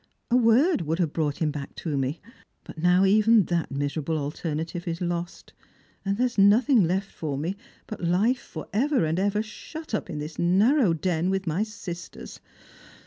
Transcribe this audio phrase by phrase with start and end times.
[0.31, 2.19] "A word would have brought him back to me.
[2.63, 5.53] But now even that miserable alterna tive is lost,
[6.03, 10.09] and there is nothing left for me but life for ever and ever shut up
[10.09, 12.39] in this nan ow den with my sisters.